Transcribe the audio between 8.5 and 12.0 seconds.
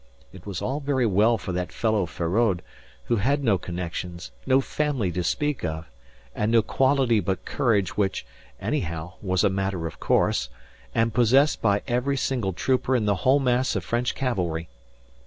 anyhow, was a matter of course, and possessed by